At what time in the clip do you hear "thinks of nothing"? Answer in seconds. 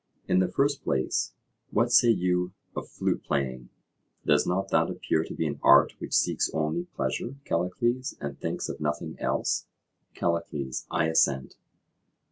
8.39-9.15